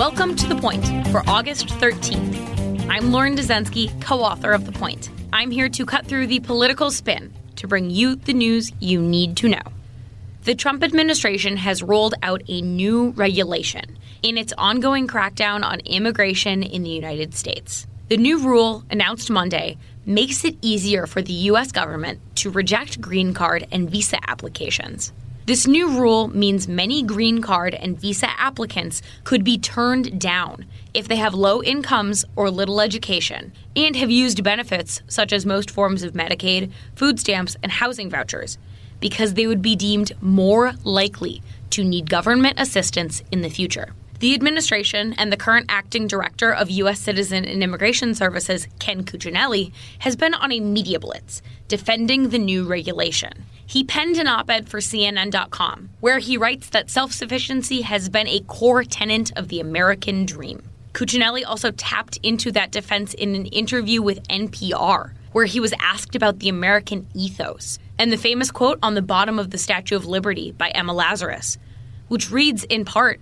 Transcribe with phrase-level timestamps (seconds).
[0.00, 2.88] Welcome to The Point for August 13th.
[2.88, 5.10] I'm Lauren Dezenski, co author of The Point.
[5.30, 9.36] I'm here to cut through the political spin to bring you the news you need
[9.36, 9.60] to know.
[10.44, 16.62] The Trump administration has rolled out a new regulation in its ongoing crackdown on immigration
[16.62, 17.86] in the United States.
[18.08, 19.76] The new rule, announced Monday,
[20.06, 21.72] makes it easier for the U.S.
[21.72, 25.12] government to reject green card and visa applications.
[25.46, 31.08] This new rule means many green card and visa applicants could be turned down if
[31.08, 36.02] they have low incomes or little education and have used benefits such as most forms
[36.02, 38.58] of Medicaid, food stamps, and housing vouchers
[39.00, 43.94] because they would be deemed more likely to need government assistance in the future.
[44.20, 47.00] The administration and the current acting director of U.S.
[47.00, 52.66] Citizen and Immigration Services, Ken Cuccinelli, has been on a media blitz defending the new
[52.66, 53.46] regulation.
[53.64, 58.28] He penned an op ed for CNN.com where he writes that self sufficiency has been
[58.28, 60.62] a core tenet of the American dream.
[60.92, 66.14] Cuccinelli also tapped into that defense in an interview with NPR, where he was asked
[66.14, 70.04] about the American ethos and the famous quote on the bottom of the Statue of
[70.04, 71.56] Liberty by Emma Lazarus,
[72.08, 73.18] which reads in part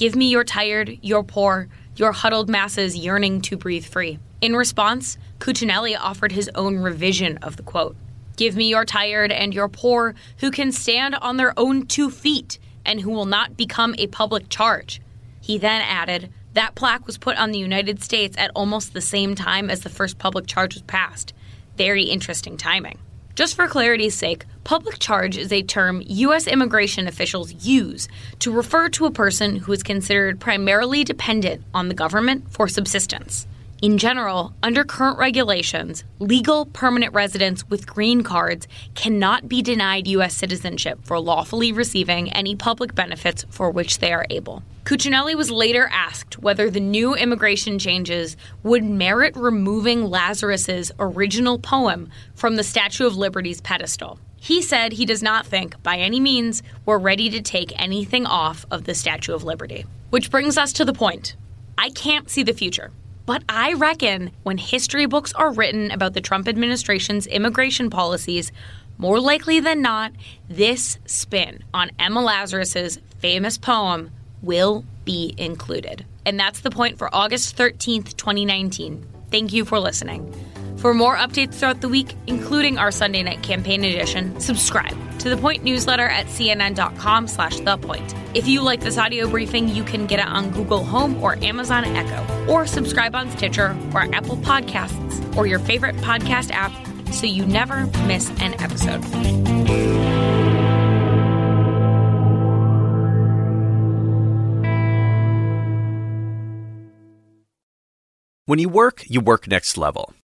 [0.00, 4.18] Give me your tired, your poor, your huddled masses yearning to breathe free.
[4.40, 7.98] In response, Cuccinelli offered his own revision of the quote
[8.38, 12.58] Give me your tired and your poor who can stand on their own two feet
[12.86, 15.02] and who will not become a public charge.
[15.38, 19.34] He then added, That plaque was put on the United States at almost the same
[19.34, 21.34] time as the first public charge was passed.
[21.76, 22.98] Very interesting timing.
[23.40, 26.46] Just for clarity's sake, public charge is a term U.S.
[26.46, 28.06] immigration officials use
[28.40, 33.46] to refer to a person who is considered primarily dependent on the government for subsistence.
[33.82, 40.34] In general, under current regulations, legal permanent residents with green cards cannot be denied U.S.
[40.34, 44.62] citizenship for lawfully receiving any public benefits for which they are able.
[44.84, 52.10] Cuccinelli was later asked whether the new immigration changes would merit removing Lazarus's original poem
[52.34, 54.18] from the Statue of Liberty's pedestal.
[54.36, 58.66] He said he does not think, by any means, we're ready to take anything off
[58.70, 59.86] of the Statue of Liberty.
[60.10, 61.34] Which brings us to the point.
[61.78, 62.90] I can't see the future.
[63.30, 68.50] But I reckon when history books are written about the Trump administration's immigration policies,
[68.98, 70.10] more likely than not,
[70.48, 74.10] this spin on Emma Lazarus's famous poem
[74.42, 76.04] will be included.
[76.26, 79.06] And that's the point for August 13th, 2019.
[79.30, 80.34] Thank you for listening.
[80.80, 85.36] For more updates throughout the week, including our Sunday night campaign edition, subscribe to the
[85.36, 88.14] Point newsletter at cnn.com slash the point.
[88.32, 91.84] If you like this audio briefing, you can get it on Google Home or Amazon
[91.84, 96.72] Echo, or subscribe on Stitcher or Apple Podcasts or your favorite podcast app
[97.12, 99.04] so you never miss an episode.
[108.46, 110.14] When you work, you work next level.